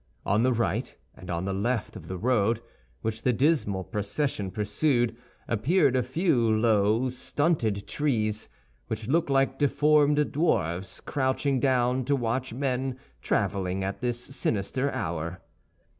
On 0.25 0.41
the 0.41 0.51
right 0.51 0.97
and 1.13 1.29
on 1.29 1.45
the 1.45 1.53
left 1.53 1.95
of 1.95 2.07
the 2.07 2.17
road, 2.17 2.59
which 3.03 3.21
the 3.21 3.31
dismal 3.31 3.83
procession 3.83 4.49
pursued, 4.49 5.15
appeared 5.47 5.95
a 5.95 6.01
few 6.01 6.49
low, 6.49 7.07
stunted 7.09 7.85
trees, 7.87 8.49
which 8.87 9.07
looked 9.07 9.29
like 9.29 9.59
deformed 9.59 10.31
dwarfs 10.31 11.01
crouching 11.01 11.59
down 11.59 12.03
to 12.05 12.15
watch 12.15 12.51
men 12.51 12.97
traveling 13.21 13.83
at 13.83 14.01
this 14.01 14.19
sinister 14.19 14.91
hour. 14.91 15.39